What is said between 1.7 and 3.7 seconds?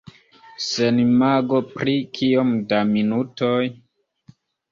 pri kiom da minutoj?